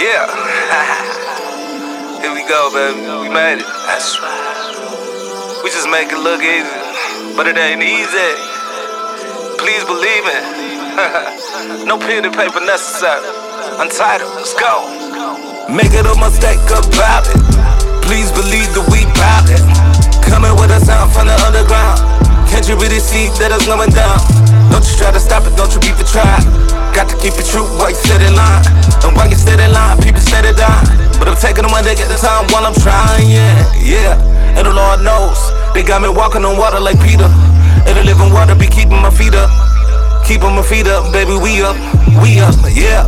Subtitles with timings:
[0.00, 0.24] Yeah.
[2.24, 3.04] Here we go, baby.
[3.20, 3.68] We made it.
[3.84, 5.60] That's right.
[5.60, 8.32] We just make it look easy, but it ain't easy.
[9.60, 10.40] Please believe me.
[11.84, 13.28] no pen and paper necessary.
[13.76, 14.32] Untitled.
[14.40, 14.88] Let's go.
[15.68, 17.36] Make it a mistake about it.
[18.00, 19.60] Please believe that we pop it.
[20.24, 22.00] Coming with a sound from the underground.
[22.48, 24.16] Can't you really see that it's going down?
[24.72, 26.40] Don't you try to stop it, don't you beat the try.
[26.94, 28.66] Got to keep it true while you steady line.
[29.06, 29.89] And while you steady line,
[31.90, 34.14] Day at the time while I'm trying, yeah.
[34.54, 35.42] And the Lord knows,
[35.74, 37.26] they got me walking on water like Peter.
[37.26, 39.50] And the living water be keeping my feet up.
[40.22, 41.74] Keeping my feet up, baby, we up,
[42.22, 43.02] we up, yeah.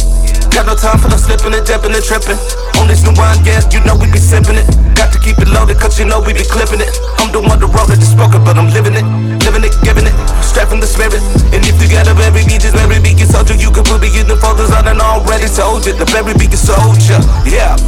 [0.51, 2.35] Got no time for the slipping and jumping and tripping.
[2.83, 4.67] On this new wine, yeah, you know we be sipping it.
[4.99, 6.91] Got to keep it loaded, cause you know we be clipping it.
[7.23, 9.07] I'm the one that wrote it, spoken, but I'm living it.
[9.47, 11.23] Living it, giving it, strapping the spirit.
[11.55, 14.11] And if you got a very beat, just very big soldier, you can put me
[14.11, 15.95] in the photos I done already told you.
[15.95, 17.79] The very biggest soldier, yeah.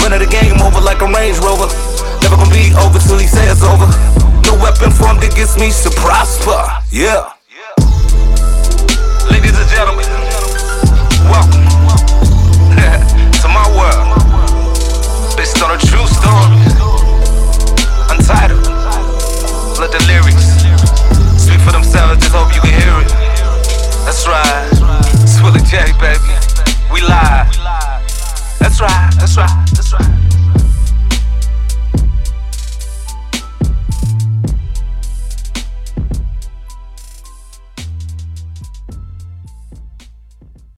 [0.00, 1.68] Run the game over like a Range Rover.
[2.24, 3.84] Never gonna be over till he says over.
[4.48, 6.56] No weapon formed against me to prosper.
[6.88, 7.28] Yeah.
[7.52, 7.76] yeah.
[9.28, 10.08] Ladies and gentlemen,
[11.28, 11.68] welcome
[13.42, 14.16] to my world.
[15.36, 16.56] Based on a true story.
[18.08, 18.64] Untitled.
[19.76, 20.56] Let the lyrics
[21.36, 22.16] speak for themselves.
[22.16, 23.12] Just hope you can hear it.
[24.04, 24.68] That's right.
[25.28, 26.32] Swilly J, baby.
[26.92, 27.51] We live.